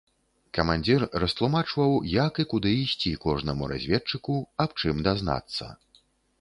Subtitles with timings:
[0.57, 5.65] Камандзір растлумачваў, як і куды ісці кожнаму разведчыку, аб чым дазнацца.